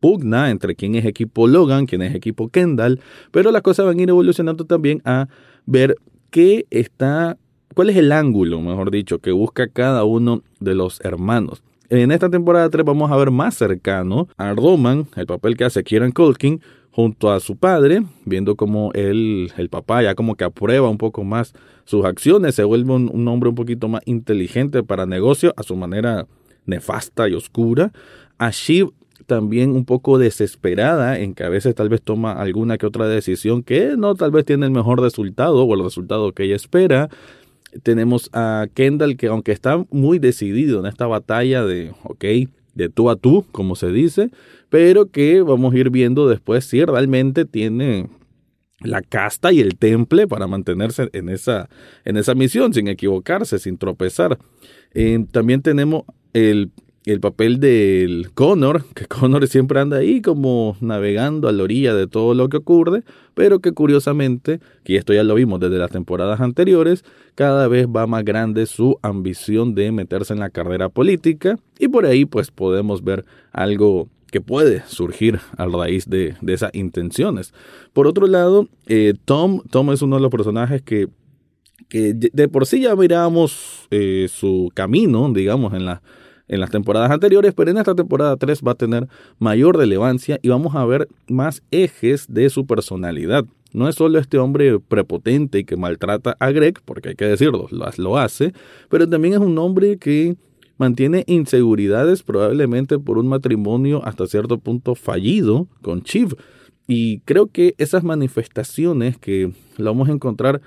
pugna 0.00 0.50
entre 0.50 0.74
quién 0.74 0.94
es 0.94 1.04
equipo 1.04 1.46
Logan, 1.46 1.86
quién 1.86 2.02
es 2.02 2.14
equipo 2.14 2.48
Kendall, 2.48 3.00
pero 3.30 3.52
las 3.52 3.62
cosas 3.62 3.86
van 3.86 3.98
a 3.98 4.02
ir 4.02 4.08
evolucionando 4.08 4.64
también 4.64 5.02
a 5.04 5.28
ver 5.66 5.96
qué 6.30 6.66
está, 6.70 7.36
cuál 7.74 7.90
es 7.90 7.96
el 7.96 8.10
ángulo, 8.12 8.60
mejor 8.60 8.90
dicho, 8.90 9.18
que 9.18 9.32
busca 9.32 9.68
cada 9.68 10.04
uno 10.04 10.42
de 10.58 10.74
los 10.74 11.00
hermanos. 11.02 11.62
En 11.90 12.12
esta 12.12 12.30
temporada 12.30 12.70
3 12.70 12.84
vamos 12.84 13.10
a 13.10 13.16
ver 13.16 13.30
más 13.30 13.56
cercano 13.56 14.28
a 14.36 14.54
Roman, 14.54 15.06
el 15.16 15.26
papel 15.26 15.56
que 15.56 15.64
hace 15.64 15.82
Kieran 15.82 16.12
Culkin, 16.12 16.60
junto 16.92 17.30
a 17.30 17.40
su 17.40 17.56
padre, 17.56 18.02
viendo 18.24 18.56
cómo 18.56 18.90
él, 18.94 19.52
el 19.56 19.68
papá 19.68 20.02
ya 20.02 20.14
como 20.14 20.34
que 20.34 20.44
aprueba 20.44 20.88
un 20.88 20.98
poco 20.98 21.24
más 21.24 21.52
sus 21.84 22.04
acciones, 22.04 22.54
se 22.54 22.64
vuelve 22.64 22.92
un, 22.92 23.28
hombre 23.28 23.48
un 23.48 23.54
poquito 23.54 23.88
más 23.88 24.02
inteligente 24.06 24.82
para 24.82 25.06
negocio 25.06 25.52
a 25.56 25.62
su 25.62 25.76
manera 25.76 26.26
nefasta 26.66 27.28
y 27.28 27.34
oscura. 27.34 27.92
A 28.38 28.50
Shiv 28.50 28.92
también 29.26 29.72
un 29.72 29.84
poco 29.84 30.18
desesperada 30.18 31.18
en 31.18 31.34
que 31.34 31.44
a 31.44 31.48
veces 31.48 31.74
tal 31.74 31.88
vez 31.88 32.02
toma 32.02 32.32
alguna 32.32 32.78
que 32.78 32.86
otra 32.86 33.08
decisión 33.08 33.62
que 33.62 33.96
no 33.96 34.14
tal 34.14 34.30
vez 34.30 34.44
tiene 34.44 34.66
el 34.66 34.72
mejor 34.72 35.00
resultado 35.00 35.64
o 35.64 35.74
el 35.74 35.82
resultado 35.82 36.32
que 36.32 36.44
ella 36.44 36.56
espera. 36.56 37.08
Tenemos 37.82 38.30
a 38.32 38.66
Kendall 38.74 39.16
que 39.16 39.28
aunque 39.28 39.52
está 39.52 39.84
muy 39.90 40.18
decidido 40.18 40.80
en 40.80 40.86
esta 40.86 41.06
batalla 41.06 41.64
de, 41.64 41.92
ok, 42.02 42.24
de 42.74 42.88
tú 42.88 43.10
a 43.10 43.16
tú, 43.16 43.46
como 43.52 43.76
se 43.76 43.92
dice, 43.92 44.30
pero 44.68 45.10
que 45.10 45.42
vamos 45.42 45.74
a 45.74 45.78
ir 45.78 45.90
viendo 45.90 46.28
después 46.28 46.64
si 46.64 46.84
realmente 46.84 47.44
tiene 47.44 48.08
la 48.80 49.02
casta 49.02 49.52
y 49.52 49.60
el 49.60 49.76
temple 49.76 50.26
para 50.26 50.46
mantenerse 50.46 51.10
en 51.12 51.28
esa, 51.28 51.68
en 52.04 52.16
esa 52.16 52.34
misión 52.34 52.72
sin 52.72 52.88
equivocarse, 52.88 53.58
sin 53.58 53.76
tropezar. 53.76 54.38
Eh, 54.94 55.24
también 55.30 55.62
tenemos 55.62 56.04
el 56.32 56.70
el 57.06 57.20
papel 57.20 57.60
del 57.60 58.30
Connor, 58.34 58.84
que 58.94 59.06
Connor 59.06 59.46
siempre 59.48 59.80
anda 59.80 59.98
ahí 59.98 60.20
como 60.20 60.76
navegando 60.80 61.48
a 61.48 61.52
la 61.52 61.62
orilla 61.62 61.94
de 61.94 62.06
todo 62.06 62.34
lo 62.34 62.48
que 62.48 62.58
ocurre, 62.58 63.04
pero 63.34 63.60
que 63.60 63.72
curiosamente, 63.72 64.60
que 64.84 64.96
esto 64.96 65.14
ya 65.14 65.24
lo 65.24 65.34
vimos 65.34 65.60
desde 65.60 65.78
las 65.78 65.90
temporadas 65.90 66.40
anteriores, 66.40 67.04
cada 67.34 67.68
vez 67.68 67.86
va 67.86 68.06
más 68.06 68.24
grande 68.24 68.66
su 68.66 68.98
ambición 69.02 69.74
de 69.74 69.92
meterse 69.92 70.34
en 70.34 70.40
la 70.40 70.50
carrera 70.50 70.88
política 70.88 71.58
y 71.78 71.88
por 71.88 72.04
ahí 72.04 72.26
pues 72.26 72.50
podemos 72.50 73.02
ver 73.02 73.24
algo 73.52 74.08
que 74.30 74.40
puede 74.40 74.82
surgir 74.86 75.40
a 75.56 75.66
raíz 75.66 76.08
de, 76.08 76.36
esas 76.46 76.70
intenciones. 76.74 77.52
Por 77.92 78.06
otro 78.06 78.26
lado, 78.26 78.68
eh, 78.86 79.14
Tom, 79.24 79.62
Tom 79.70 79.90
es 79.90 80.02
uno 80.02 80.16
de 80.16 80.22
los 80.22 80.30
personajes 80.30 80.82
que 80.82 81.08
que 81.88 82.14
de 82.14 82.48
por 82.48 82.66
sí 82.66 82.82
ya 82.82 82.94
miramos 82.94 83.88
eh, 83.90 84.28
su 84.30 84.70
camino, 84.74 85.28
digamos, 85.32 85.74
en 85.74 85.86
la 85.86 86.02
en 86.50 86.60
las 86.60 86.70
temporadas 86.70 87.10
anteriores, 87.10 87.54
pero 87.54 87.70
en 87.70 87.78
esta 87.78 87.94
temporada 87.94 88.36
3 88.36 88.60
va 88.66 88.72
a 88.72 88.74
tener 88.74 89.08
mayor 89.38 89.76
relevancia 89.76 90.38
y 90.42 90.48
vamos 90.48 90.74
a 90.74 90.84
ver 90.84 91.08
más 91.28 91.62
ejes 91.70 92.26
de 92.28 92.50
su 92.50 92.66
personalidad. 92.66 93.44
No 93.72 93.88
es 93.88 93.94
solo 93.94 94.18
este 94.18 94.36
hombre 94.36 94.80
prepotente 94.80 95.64
que 95.64 95.76
maltrata 95.76 96.36
a 96.40 96.50
Greg, 96.50 96.80
porque 96.84 97.10
hay 97.10 97.14
que 97.14 97.24
decirlo, 97.24 97.68
lo 97.70 98.18
hace, 98.18 98.52
pero 98.88 99.08
también 99.08 99.34
es 99.34 99.40
un 99.40 99.56
hombre 99.58 99.96
que 99.96 100.36
mantiene 100.76 101.22
inseguridades 101.28 102.24
probablemente 102.24 102.98
por 102.98 103.18
un 103.18 103.28
matrimonio 103.28 104.04
hasta 104.04 104.26
cierto 104.26 104.58
punto 104.58 104.96
fallido 104.96 105.68
con 105.82 106.02
Chiv. 106.02 106.34
Y 106.88 107.20
creo 107.20 107.46
que 107.46 107.76
esas 107.78 108.02
manifestaciones 108.02 109.16
que 109.16 109.52
lo 109.76 109.84
vamos 109.84 110.08
a 110.08 110.12
encontrar 110.12 110.60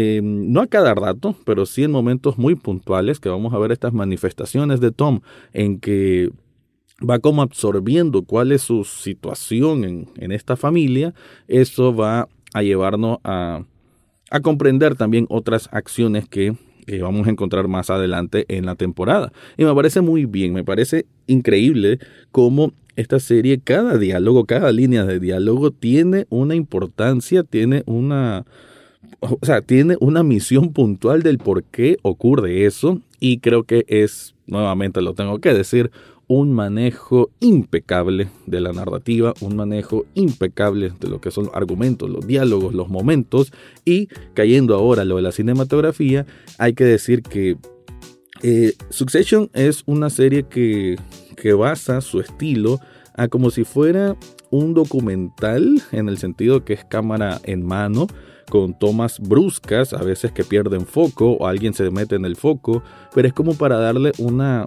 Em, 0.00 0.52
no 0.52 0.60
a 0.60 0.68
cada 0.68 0.94
rato, 0.94 1.34
pero 1.44 1.66
sí 1.66 1.82
en 1.82 1.90
momentos 1.90 2.38
muy 2.38 2.54
puntuales 2.54 3.18
que 3.18 3.28
vamos 3.28 3.52
a 3.52 3.58
ver 3.58 3.72
estas 3.72 3.92
manifestaciones 3.92 4.78
de 4.78 4.92
Tom 4.92 5.22
en 5.52 5.80
que 5.80 6.30
va 7.02 7.18
como 7.18 7.42
absorbiendo 7.42 8.22
cuál 8.22 8.52
es 8.52 8.62
su 8.62 8.84
situación 8.84 9.82
en, 9.82 10.08
en 10.16 10.30
esta 10.30 10.54
familia, 10.56 11.14
eso 11.48 11.92
va 11.96 12.28
a 12.54 12.62
llevarnos 12.62 13.18
a, 13.24 13.64
a 14.30 14.40
comprender 14.40 14.94
también 14.94 15.26
otras 15.30 15.68
acciones 15.72 16.28
que 16.28 16.56
vamos 17.02 17.26
a 17.26 17.30
encontrar 17.30 17.66
más 17.66 17.90
adelante 17.90 18.44
en 18.46 18.66
la 18.66 18.76
temporada. 18.76 19.32
Y 19.56 19.64
me 19.64 19.74
parece 19.74 20.00
muy 20.00 20.26
bien, 20.26 20.52
me 20.52 20.62
parece 20.62 21.06
increíble 21.26 21.98
cómo 22.30 22.72
esta 22.94 23.18
serie, 23.18 23.58
cada 23.58 23.98
diálogo, 23.98 24.44
cada 24.44 24.70
línea 24.70 25.04
de 25.04 25.18
diálogo 25.18 25.72
tiene 25.72 26.28
una 26.30 26.54
importancia, 26.54 27.42
tiene 27.42 27.82
una, 27.86 28.44
o 29.20 29.38
sea, 29.42 29.62
tiene 29.62 29.96
una 30.00 30.22
misión 30.22 30.72
puntual 30.72 31.22
del 31.22 31.38
por 31.38 31.64
qué 31.64 31.98
ocurre 32.02 32.66
eso 32.66 33.00
y 33.20 33.38
creo 33.38 33.64
que 33.64 33.84
es, 33.88 34.34
nuevamente 34.46 35.02
lo 35.02 35.14
tengo 35.14 35.38
que 35.40 35.52
decir, 35.52 35.90
un 36.28 36.52
manejo 36.52 37.30
impecable 37.40 38.28
de 38.46 38.60
la 38.60 38.72
narrativa, 38.72 39.32
un 39.40 39.56
manejo 39.56 40.04
impecable 40.14 40.92
de 41.00 41.08
lo 41.08 41.20
que 41.20 41.30
son 41.30 41.46
los 41.46 41.54
argumentos, 41.54 42.10
los 42.10 42.26
diálogos, 42.26 42.74
los 42.74 42.88
momentos 42.88 43.50
y 43.84 44.08
cayendo 44.34 44.74
ahora 44.74 45.04
lo 45.04 45.16
de 45.16 45.22
la 45.22 45.32
cinematografía, 45.32 46.26
hay 46.58 46.74
que 46.74 46.84
decir 46.84 47.22
que 47.22 47.56
eh, 48.42 48.74
Succession 48.90 49.50
es 49.54 49.82
una 49.86 50.10
serie 50.10 50.44
que, 50.44 50.96
que 51.34 51.54
basa 51.54 52.02
su 52.02 52.20
estilo 52.20 52.78
a 53.14 53.28
como 53.28 53.50
si 53.50 53.64
fuera 53.64 54.14
un 54.50 54.74
documental 54.74 55.82
en 55.92 56.08
el 56.08 56.18
sentido 56.18 56.64
que 56.64 56.74
es 56.74 56.84
cámara 56.84 57.40
en 57.42 57.64
mano, 57.64 58.06
con 58.48 58.78
tomas 58.78 59.20
bruscas, 59.20 59.92
a 59.92 60.02
veces 60.02 60.32
que 60.32 60.44
pierden 60.44 60.86
foco 60.86 61.32
o 61.32 61.46
alguien 61.46 61.74
se 61.74 61.90
mete 61.90 62.16
en 62.16 62.24
el 62.24 62.36
foco, 62.36 62.82
pero 63.14 63.28
es 63.28 63.34
como 63.34 63.54
para 63.54 63.78
darle 63.78 64.12
una 64.18 64.64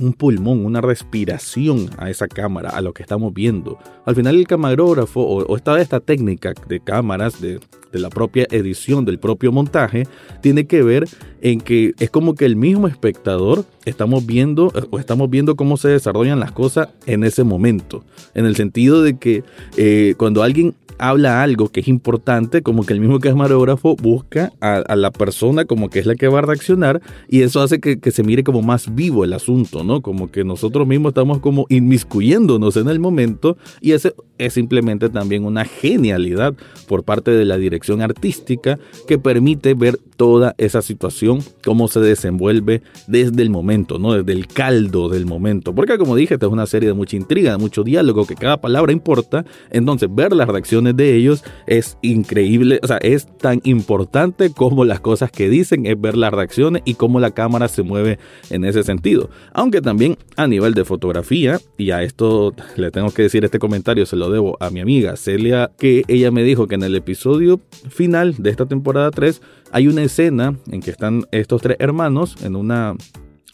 un 0.00 0.14
pulmón, 0.14 0.64
una 0.64 0.80
respiración 0.80 1.90
a 1.98 2.08
esa 2.08 2.26
cámara, 2.26 2.70
a 2.70 2.80
lo 2.80 2.94
que 2.94 3.02
estamos 3.02 3.34
viendo. 3.34 3.78
Al 4.06 4.14
final 4.14 4.36
el 4.36 4.46
camarógrafo 4.46 5.20
o, 5.20 5.56
esta, 5.56 5.80
esta 5.80 6.00
técnica 6.00 6.54
de 6.66 6.80
cámaras, 6.80 7.40
de, 7.42 7.60
de, 7.92 7.98
la 7.98 8.08
propia 8.08 8.46
edición, 8.50 9.04
del 9.04 9.18
propio 9.18 9.52
montaje, 9.52 10.06
tiene 10.40 10.66
que 10.66 10.82
ver 10.82 11.08
en 11.42 11.60
que 11.60 11.92
es 11.98 12.08
como 12.08 12.34
que 12.34 12.46
el 12.46 12.56
mismo 12.56 12.88
espectador 12.88 13.66
estamos 13.84 14.24
viendo 14.24 14.72
o 14.90 14.98
estamos 14.98 15.28
viendo 15.28 15.56
cómo 15.56 15.76
se 15.76 15.88
desarrollan 15.88 16.40
las 16.40 16.52
cosas 16.52 16.88
en 17.04 17.22
ese 17.22 17.44
momento. 17.44 18.02
En 18.34 18.46
el 18.46 18.56
sentido 18.56 19.02
de 19.02 19.18
que 19.18 19.44
eh, 19.76 20.14
cuando 20.16 20.42
alguien 20.42 20.74
habla 21.02 21.42
algo 21.42 21.68
que 21.68 21.80
es 21.80 21.88
importante, 21.88 22.62
como 22.62 22.86
que 22.86 22.92
el 22.92 23.00
mismo 23.00 23.18
camarógrafo 23.18 23.96
busca 23.96 24.52
a, 24.60 24.94
la 24.94 25.10
persona 25.10 25.64
como 25.64 25.90
que 25.90 25.98
es 25.98 26.06
la 26.06 26.14
que 26.14 26.28
va 26.28 26.38
a 26.38 26.42
reaccionar 26.42 27.02
y 27.28 27.42
eso 27.42 27.60
hace 27.60 27.80
que, 27.80 27.98
se 28.12 28.22
mire 28.22 28.44
como 28.44 28.62
más 28.62 28.94
vivo 28.94 29.24
el 29.24 29.32
asunto, 29.32 29.82
¿no? 29.82 30.00
Como 30.00 30.30
que 30.30 30.44
nosotros 30.44 30.86
mismos 30.86 31.10
estamos 31.10 31.40
como 31.40 31.66
inmiscuyéndonos 31.70 32.76
en 32.76 32.88
el 32.88 33.00
momento 33.00 33.56
y 33.80 33.92
ese 33.92 34.14
es 34.38 34.52
simplemente 34.52 35.08
también 35.08 35.44
una 35.44 35.64
genialidad 35.64 36.54
por 36.86 37.02
parte 37.02 37.32
de 37.32 37.46
la 37.46 37.56
dirección 37.56 38.00
artística 38.00 38.78
que 39.08 39.18
permite 39.18 39.74
ver 39.74 39.98
toda 40.16 40.54
esa 40.56 40.82
situación, 40.82 41.40
cómo 41.64 41.88
se 41.88 41.98
desenvuelve 41.98 42.82
desde 43.08 43.42
el 43.42 43.50
momento, 43.50 43.98
¿no? 43.98 44.12
Desde 44.12 44.32
el 44.38 44.46
caldo 44.46 45.08
del 45.08 45.26
momento. 45.26 45.74
Porque 45.74 45.98
como 45.98 46.14
dije, 46.14 46.34
esta 46.34 46.46
es 46.46 46.52
una 46.52 46.66
serie 46.66 46.88
de 46.88 46.94
mucha 46.94 47.16
intriga, 47.16 47.50
de 47.50 47.58
mucho 47.58 47.82
diálogo, 47.82 48.24
que 48.24 48.36
cada 48.36 48.60
palabra 48.60 48.92
importa. 48.92 49.44
Entonces, 49.70 50.08
ver 50.12 50.32
las 50.32 50.48
reacciones 50.48 50.91
de 50.94 51.14
ellos 51.14 51.44
es 51.66 51.98
increíble, 52.02 52.80
o 52.82 52.86
sea, 52.86 52.98
es 52.98 53.26
tan 53.38 53.60
importante 53.64 54.52
como 54.52 54.84
las 54.84 55.00
cosas 55.00 55.30
que 55.30 55.48
dicen, 55.48 55.86
es 55.86 56.00
ver 56.00 56.16
las 56.16 56.32
reacciones 56.32 56.82
y 56.84 56.94
cómo 56.94 57.20
la 57.20 57.32
cámara 57.32 57.68
se 57.68 57.82
mueve 57.82 58.18
en 58.50 58.64
ese 58.64 58.82
sentido. 58.82 59.30
Aunque 59.52 59.80
también 59.80 60.16
a 60.36 60.46
nivel 60.46 60.74
de 60.74 60.84
fotografía, 60.84 61.60
y 61.76 61.90
a 61.90 62.02
esto 62.02 62.54
le 62.76 62.90
tengo 62.90 63.10
que 63.10 63.22
decir 63.22 63.44
este 63.44 63.58
comentario, 63.58 64.06
se 64.06 64.16
lo 64.16 64.30
debo 64.30 64.56
a 64.60 64.70
mi 64.70 64.80
amiga 64.80 65.16
Celia, 65.16 65.70
que 65.78 66.04
ella 66.08 66.30
me 66.30 66.42
dijo 66.42 66.66
que 66.66 66.74
en 66.74 66.82
el 66.82 66.94
episodio 66.94 67.60
final 67.88 68.36
de 68.38 68.50
esta 68.50 68.66
temporada 68.66 69.10
3 69.10 69.40
hay 69.72 69.88
una 69.88 70.02
escena 70.02 70.56
en 70.70 70.80
que 70.80 70.90
están 70.90 71.24
estos 71.32 71.62
tres 71.62 71.76
hermanos 71.80 72.36
en 72.44 72.56
una 72.56 72.94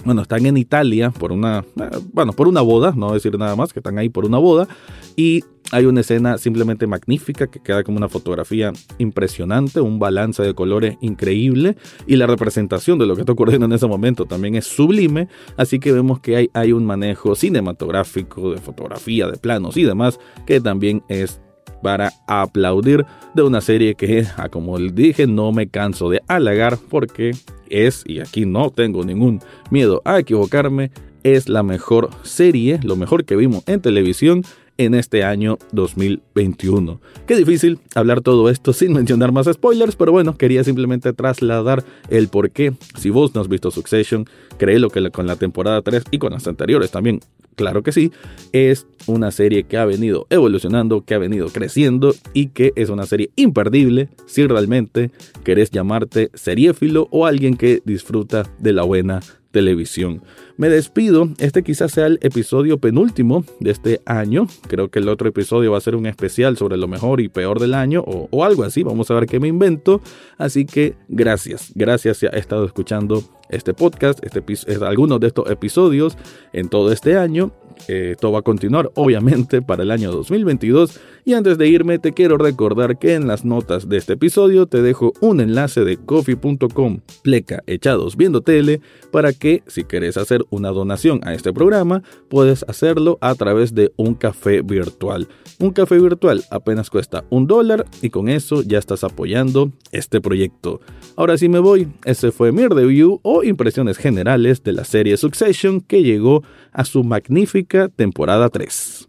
bueno, 0.04 0.22
están 0.22 0.46
en 0.46 0.56
Italia 0.56 1.10
por 1.10 1.32
una, 1.32 1.64
eh, 1.80 1.98
bueno, 2.12 2.32
por 2.32 2.48
una 2.48 2.60
boda, 2.60 2.92
no 2.96 3.12
decir 3.12 3.36
nada 3.38 3.56
más, 3.56 3.72
que 3.72 3.80
están 3.80 3.98
ahí 3.98 4.08
por 4.08 4.24
una 4.24 4.38
boda, 4.38 4.68
y 5.16 5.42
hay 5.70 5.84
una 5.86 6.00
escena 6.00 6.38
simplemente 6.38 6.86
magnífica 6.86 7.48
que 7.48 7.60
queda 7.60 7.82
como 7.82 7.98
una 7.98 8.08
fotografía 8.08 8.72
impresionante, 8.98 9.80
un 9.80 9.98
balance 9.98 10.42
de 10.42 10.54
colores 10.54 10.96
increíble, 11.00 11.76
y 12.06 12.16
la 12.16 12.26
representación 12.26 12.98
de 12.98 13.06
lo 13.06 13.14
que 13.14 13.22
está 13.22 13.32
ocurriendo 13.32 13.66
en 13.66 13.72
ese 13.72 13.86
momento 13.86 14.24
también 14.24 14.54
es 14.54 14.66
sublime, 14.66 15.28
así 15.56 15.78
que 15.78 15.92
vemos 15.92 16.20
que 16.20 16.36
hay, 16.36 16.50
hay 16.54 16.72
un 16.72 16.86
manejo 16.86 17.34
cinematográfico 17.34 18.52
de 18.52 18.58
fotografía, 18.58 19.26
de 19.26 19.36
planos 19.36 19.76
y 19.76 19.84
demás, 19.84 20.18
que 20.46 20.60
también 20.60 21.02
es 21.08 21.40
para 21.82 22.12
aplaudir 22.26 23.04
de 23.35 23.42
una 23.42 23.61
serie 23.61 23.94
que, 23.94 24.26
ah, 24.37 24.49
como 24.49 24.78
dije, 24.78 25.26
no 25.26 25.52
me 25.52 25.68
canso 25.68 26.11
de 26.11 26.23
halagar 26.28 26.78
porque 26.88 27.32
es, 27.68 28.04
y 28.06 28.20
aquí 28.20 28.47
no 28.47 28.70
tengo 28.70 29.04
ningún 29.04 29.40
miedo 29.70 30.02
a 30.04 30.18
equivocarme, 30.18 30.90
es 31.23 31.49
la 31.49 31.62
mejor 31.62 32.11
serie, 32.23 32.80
lo 32.82 32.97
mejor 32.97 33.25
que 33.25 33.37
vimos 33.37 33.62
en 33.66 33.80
televisión 33.80 34.42
en 34.78 34.94
este 34.94 35.25
año 35.25 35.58
2021. 35.73 37.00
Qué 37.26 37.37
difícil 37.37 37.78
hablar 37.94 38.20
todo 38.20 38.49
esto 38.49 38.73
sin 38.73 38.92
mencionar 38.92 39.32
más 39.32 39.47
spoilers, 39.52 39.97
pero 39.97 40.12
bueno, 40.12 40.38
quería 40.38 40.64
simplemente 40.64 41.12
trasladar 41.12 41.85
el 42.08 42.28
por 42.28 42.50
qué. 42.50 42.73
Si 42.97 43.11
vos 43.11 43.35
no 43.35 43.40
has 43.40 43.49
visto 43.49 43.70
Succession, 43.70 44.25
créelo 44.56 44.88
que 44.88 45.11
con 45.11 45.26
la 45.26 45.37
temporada 45.37 45.82
3 45.82 46.04
y 46.12 46.18
con 46.18 46.32
las 46.32 46.47
anteriores 46.47 46.90
también, 46.90 47.20
claro 47.56 47.82
que 47.82 47.92
sí, 47.92 48.12
es 48.52 48.87
una 49.06 49.32
serie 49.32 49.64
que 49.64 49.76
ha 49.76 49.85
venido 49.85 50.26
evolucionando, 50.30 51.04
que 51.04 51.14
ha 51.14 51.18
venido 51.18 51.49
creciendo 51.49 52.14
y 52.32 52.49
que 52.49 52.73
es 52.76 52.88
una 52.88 53.04
serie 53.06 53.30
imperdible 53.35 54.08
si 54.26 54.47
realmente 54.47 55.11
querés 55.44 55.70
llamarte 55.70 56.30
seriéfilo 56.35 57.08
o 57.11 57.26
alguien 57.26 57.56
que 57.56 57.82
disfruta 57.85 58.44
de 58.61 58.73
la 58.73 58.85
buena 58.85 59.20
televisión. 59.58 60.22
Me 60.56 60.68
despido, 60.68 61.30
este 61.38 61.64
quizás 61.64 61.90
sea 61.90 62.06
el 62.06 62.20
episodio 62.22 62.78
penúltimo 62.78 63.44
de 63.58 63.72
este 63.72 64.00
año, 64.06 64.46
creo 64.68 64.88
que 64.88 65.00
el 65.00 65.08
otro 65.08 65.28
episodio 65.28 65.72
va 65.72 65.78
a 65.78 65.80
ser 65.80 65.96
un 65.96 66.06
especial 66.06 66.56
sobre 66.56 66.76
lo 66.76 66.86
mejor 66.86 67.20
y 67.20 67.28
peor 67.28 67.58
del 67.58 67.74
año 67.74 68.04
o, 68.06 68.44
algo 68.44 68.62
así, 68.62 68.84
vamos 68.84 69.10
a 69.10 69.14
ver 69.14 69.26
qué 69.26 69.40
me 69.40 69.48
invento, 69.48 70.00
así 70.36 70.64
que 70.64 70.94
gracias, 71.08 71.72
gracias 71.74 72.18
si 72.18 72.26
ha 72.26 72.30
estado 72.30 72.64
escuchando 72.66 73.24
este 73.50 73.74
podcast, 73.74 74.20
este, 74.24 74.42
algunos 74.84 75.20
de 75.20 75.28
estos 75.28 75.50
episodios 75.50 76.16
en 76.52 76.68
todo 76.68 76.92
este 76.92 77.16
año 77.16 77.52
esto 77.86 78.32
va 78.32 78.40
a 78.40 78.42
continuar 78.42 78.90
obviamente 78.94 79.62
para 79.68 79.82
el 79.82 79.90
año 79.90 80.10
2022 80.10 81.00
y 81.24 81.34
antes 81.34 81.58
de 81.58 81.68
irme 81.68 81.98
te 81.98 82.12
quiero 82.12 82.38
recordar 82.38 82.98
que 82.98 83.14
en 83.14 83.26
las 83.26 83.44
notas 83.44 83.88
de 83.88 83.98
este 83.98 84.14
episodio 84.14 84.66
te 84.66 84.82
dejo 84.82 85.12
un 85.20 85.40
enlace 85.40 85.84
de 85.84 85.96
coffee.com 85.96 87.00
pleca 87.22 87.62
echados 87.66 88.16
viendo 88.16 88.40
tele 88.40 88.80
para 89.10 89.32
que 89.32 89.62
si 89.66 89.84
quieres 89.84 90.16
hacer 90.16 90.44
una 90.50 90.70
donación 90.70 91.20
a 91.24 91.34
este 91.34 91.52
programa 91.52 92.02
puedes 92.28 92.64
hacerlo 92.68 93.18
a 93.20 93.34
través 93.34 93.74
de 93.74 93.92
un 93.96 94.14
café 94.14 94.62
virtual. 94.62 95.28
Un 95.60 95.72
café 95.72 95.98
virtual 95.98 96.44
apenas 96.50 96.88
cuesta 96.90 97.24
un 97.30 97.46
dólar 97.46 97.84
y 98.00 98.10
con 98.10 98.28
eso 98.28 98.62
ya 98.62 98.78
estás 98.78 99.04
apoyando 99.04 99.72
este 99.92 100.20
proyecto. 100.20 100.80
Ahora 101.16 101.36
sí 101.36 101.48
me 101.48 101.58
voy, 101.58 101.88
ese 102.04 102.30
fue 102.30 102.52
mi 102.52 102.66
review 102.66 103.20
impresiones 103.45 103.99
generales 103.99 104.62
de 104.62 104.73
la 104.73 104.85
serie 104.85 105.16
Succession 105.16 105.80
que 105.80 106.02
llegó 106.02 106.42
a 106.73 106.85
su 106.85 107.04
magnífica 107.04 107.88
temporada 107.88 108.49
3. 108.49 109.09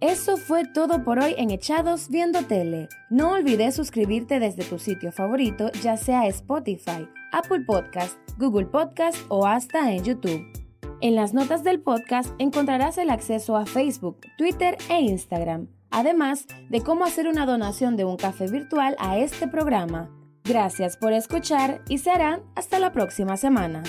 Eso 0.00 0.36
fue 0.36 0.62
todo 0.64 1.02
por 1.02 1.18
hoy 1.18 1.34
en 1.38 1.50
Echados 1.50 2.08
Viendo 2.08 2.42
Tele. 2.42 2.88
No 3.10 3.32
olvides 3.32 3.74
suscribirte 3.74 4.38
desde 4.38 4.62
tu 4.62 4.78
sitio 4.78 5.10
favorito, 5.10 5.72
ya 5.82 5.96
sea 5.96 6.28
Spotify, 6.28 7.08
Apple 7.32 7.64
Podcast, 7.66 8.16
Google 8.38 8.66
Podcast 8.66 9.16
o 9.28 9.44
hasta 9.44 9.92
en 9.92 10.04
YouTube. 10.04 10.46
En 11.00 11.16
las 11.16 11.34
notas 11.34 11.64
del 11.64 11.80
podcast 11.80 12.32
encontrarás 12.38 12.96
el 12.98 13.10
acceso 13.10 13.56
a 13.56 13.66
Facebook, 13.66 14.20
Twitter 14.36 14.76
e 14.88 15.00
Instagram, 15.00 15.66
además 15.90 16.46
de 16.70 16.80
cómo 16.80 17.04
hacer 17.04 17.26
una 17.26 17.44
donación 17.44 17.96
de 17.96 18.04
un 18.04 18.16
café 18.16 18.48
virtual 18.48 18.94
a 19.00 19.18
este 19.18 19.48
programa. 19.48 20.17
Gracias 20.48 20.96
por 20.96 21.12
escuchar 21.12 21.82
y 21.90 21.98
serán 21.98 22.40
hasta 22.56 22.78
la 22.78 22.90
próxima 22.90 23.36
semana. 23.36 23.82